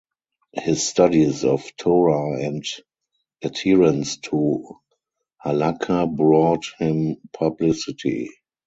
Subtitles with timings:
[0.53, 2.65] His studies of Torah and
[3.43, 4.79] adherence to
[5.45, 8.31] Halakha brought him publicity.